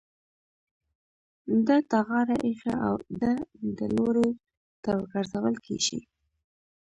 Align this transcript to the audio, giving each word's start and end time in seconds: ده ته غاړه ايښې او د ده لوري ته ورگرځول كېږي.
ده 1.67 1.77
ته 1.89 1.97
غاړه 2.07 2.35
ايښې 2.45 2.73
او 2.87 2.95
د 3.21 3.23
ده 3.77 3.85
لوري 3.95 4.29
ته 4.83 4.89
ورگرځول 4.97 5.55
كېږي. 5.65 5.99